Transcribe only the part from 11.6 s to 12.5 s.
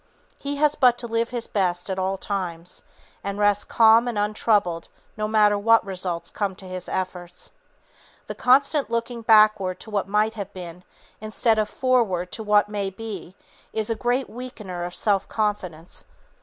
forward to